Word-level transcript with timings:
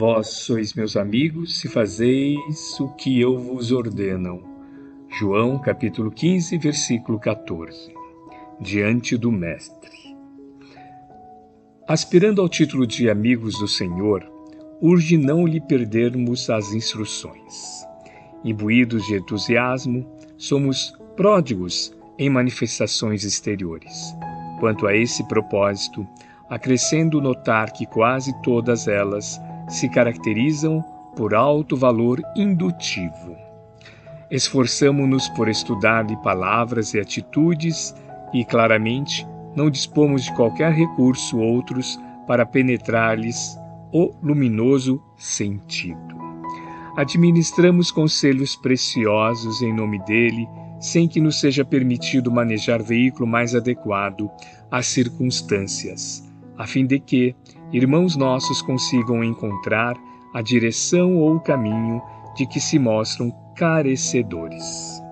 Vós 0.00 0.28
sois 0.28 0.72
meus 0.72 0.96
amigos 0.96 1.60
se 1.60 1.68
fazeis 1.68 2.80
o 2.80 2.88
que 2.88 3.20
eu 3.20 3.38
vos 3.38 3.70
ordeno. 3.70 4.42
João 5.10 5.58
capítulo 5.58 6.10
15, 6.10 6.56
versículo 6.56 7.20
14. 7.20 7.92
Diante 8.58 9.14
do 9.18 9.30
Mestre. 9.30 10.16
Aspirando 11.86 12.40
ao 12.40 12.48
título 12.48 12.86
de 12.86 13.10
amigos 13.10 13.58
do 13.58 13.68
Senhor, 13.68 14.26
urge 14.80 15.18
não 15.18 15.46
lhe 15.46 15.60
perdermos 15.60 16.48
as 16.48 16.72
instruções. 16.72 17.84
Imbuídos 18.42 19.04
de 19.06 19.16
entusiasmo, 19.16 20.10
somos 20.38 20.94
pródigos 21.14 21.94
em 22.18 22.30
manifestações 22.30 23.22
exteriores. 23.22 24.16
Quanto 24.60 24.86
a 24.86 24.96
esse 24.96 25.22
propósito, 25.28 26.08
acrescendo 26.48 27.20
notar 27.20 27.70
que 27.70 27.84
quase 27.84 28.32
todas 28.40 28.88
elas 28.88 29.38
se 29.70 29.88
caracterizam 29.88 30.84
por 31.16 31.34
alto 31.34 31.76
valor 31.76 32.20
indutivo. 32.36 33.36
Esforçamo-nos 34.30 35.28
por 35.30 35.48
estudar-lhe 35.48 36.16
palavras 36.18 36.94
e 36.94 37.00
atitudes 37.00 37.94
e, 38.32 38.44
claramente, 38.44 39.26
não 39.56 39.70
dispomos 39.70 40.24
de 40.24 40.34
qualquer 40.34 40.72
recurso 40.72 41.38
outros 41.38 41.98
para 42.26 42.46
penetrar-lhes 42.46 43.58
o 43.92 44.14
luminoso 44.22 45.02
sentido. 45.16 46.20
Administramos 46.96 47.90
conselhos 47.90 48.54
preciosos 48.56 49.62
em 49.62 49.74
nome 49.74 49.98
dele, 50.04 50.46
sem 50.78 51.08
que 51.08 51.20
nos 51.20 51.40
seja 51.40 51.64
permitido 51.64 52.30
manejar 52.30 52.82
veículo 52.82 53.26
mais 53.26 53.54
adequado 53.54 54.30
às 54.70 54.86
circunstâncias, 54.86 56.24
a 56.60 56.66
fim 56.66 56.84
de 56.84 57.00
que, 57.00 57.34
irmãos 57.72 58.16
nossos 58.16 58.60
consigam 58.60 59.24
encontrar 59.24 59.96
a 60.34 60.42
direção 60.42 61.16
ou 61.16 61.36
o 61.36 61.40
caminho 61.40 62.02
de 62.36 62.44
que 62.44 62.60
se 62.60 62.78
mostram 62.78 63.32
carecedores. 63.56 65.02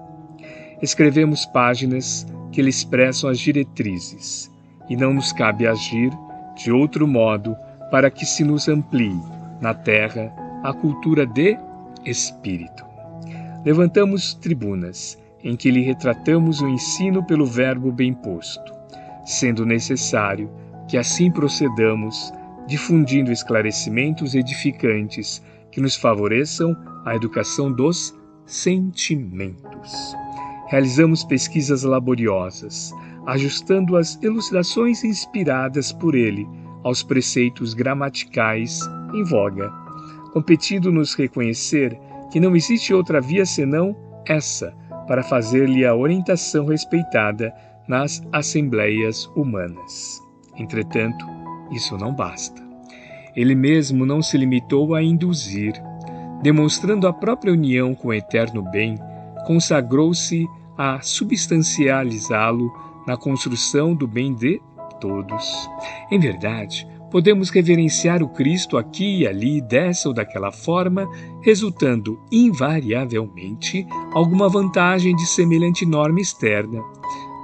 Escrevemos 0.82 1.46
páginas 1.46 2.26
que 2.52 2.60
lhe 2.60 2.68
expressam 2.68 3.30
as 3.30 3.38
diretrizes, 3.38 4.52
e 4.90 4.96
não 4.96 5.14
nos 5.14 5.32
cabe 5.32 5.66
agir 5.66 6.12
de 6.54 6.70
outro 6.70 7.08
modo 7.08 7.56
para 7.90 8.10
que 8.10 8.26
se 8.26 8.44
nos 8.44 8.68
amplie 8.68 9.18
na 9.58 9.72
terra 9.72 10.30
a 10.62 10.74
cultura 10.74 11.24
de 11.24 11.56
espírito. 12.04 12.84
Levantamos 13.64 14.34
tribunas 14.34 15.18
em 15.42 15.56
que 15.56 15.70
lhe 15.70 15.80
retratamos 15.80 16.60
o 16.60 16.68
ensino 16.68 17.24
pelo 17.24 17.46
verbo 17.46 17.90
bem 17.90 18.12
posto, 18.12 18.70
sendo 19.24 19.64
necessário 19.64 20.50
que 20.88 20.96
assim 20.96 21.30
procedamos 21.30 22.32
difundindo 22.66 23.30
esclarecimentos 23.30 24.34
edificantes 24.34 25.42
que 25.70 25.80
nos 25.80 25.96
favoreçam 25.96 26.76
a 27.04 27.14
educação 27.14 27.70
dos 27.72 28.18
sentimentos. 28.44 30.16
Realizamos 30.68 31.24
pesquisas 31.24 31.82
laboriosas, 31.82 32.92
ajustando 33.26 33.96
as 33.96 34.22
elucidações 34.22 35.04
inspiradas 35.04 35.92
por 35.92 36.14
ele 36.14 36.46
aos 36.82 37.02
preceitos 37.02 37.74
gramaticais 37.74 38.80
em 39.14 39.24
voga, 39.24 39.70
competindo-nos 40.32 41.14
reconhecer 41.14 41.98
que 42.30 42.40
não 42.40 42.54
existe 42.54 42.92
outra 42.92 43.20
via 43.20 43.46
senão 43.46 43.96
essa 44.26 44.74
para 45.06 45.22
fazer-lhe 45.22 45.86
a 45.86 45.94
orientação 45.94 46.66
respeitada 46.66 47.52
nas 47.88 48.22
assembleias 48.30 49.24
humanas. 49.34 50.27
Entretanto, 50.58 51.26
isso 51.70 51.96
não 51.96 52.12
basta. 52.12 52.62
Ele 53.36 53.54
mesmo 53.54 54.04
não 54.04 54.20
se 54.20 54.36
limitou 54.36 54.94
a 54.94 55.02
induzir. 55.02 55.74
Demonstrando 56.42 57.06
a 57.06 57.12
própria 57.12 57.52
união 57.52 57.94
com 57.94 58.08
o 58.08 58.14
eterno 58.14 58.62
bem, 58.62 58.96
consagrou-se 59.46 60.46
a 60.76 61.00
substancializá-lo 61.00 62.72
na 63.06 63.16
construção 63.16 63.94
do 63.94 64.06
bem 64.06 64.34
de 64.34 64.60
todos. 65.00 65.68
Em 66.10 66.18
verdade, 66.18 66.86
podemos 67.10 67.50
reverenciar 67.50 68.22
o 68.22 68.28
Cristo 68.28 68.76
aqui 68.76 69.20
e 69.20 69.26
ali, 69.26 69.60
dessa 69.60 70.08
ou 70.08 70.14
daquela 70.14 70.52
forma, 70.52 71.08
resultando 71.42 72.20
invariavelmente 72.30 73.86
alguma 74.12 74.48
vantagem 74.48 75.14
de 75.16 75.26
semelhante 75.26 75.86
norma 75.86 76.20
externa. 76.20 76.82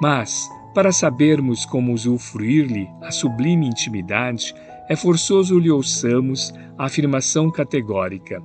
Mas, 0.01 0.49
para 0.75 0.93
sabermos 0.93 1.65
como 1.65 1.93
usufruir-lhe 1.93 2.91
a 3.01 3.13
sublime 3.13 3.67
intimidade, 3.67 4.53
é 4.89 4.97
forçoso 4.97 5.59
lhe 5.59 5.71
ouçamos 5.71 6.53
a 6.77 6.87
afirmação 6.87 7.51
categórica: 7.51 8.43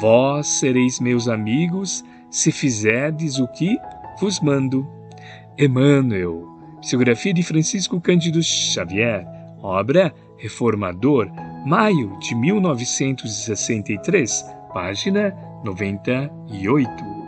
Vós 0.00 0.46
sereis 0.46 1.00
meus 1.00 1.26
amigos 1.26 2.04
se 2.30 2.52
fizerdes 2.52 3.38
o 3.38 3.48
que 3.48 3.76
vos 4.20 4.38
mando. 4.40 4.86
Emmanuel, 5.58 6.46
psicografia 6.80 7.34
de 7.34 7.42
Francisco 7.42 8.00
Cândido 8.00 8.40
Xavier, 8.42 9.26
obra 9.62 10.14
Reformador, 10.38 11.28
maio 11.66 12.18
de 12.20 12.34
1963, 12.34 14.42
página 14.72 15.34
98. 15.64 17.19